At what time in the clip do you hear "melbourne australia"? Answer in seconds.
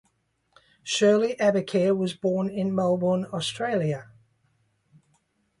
2.73-4.09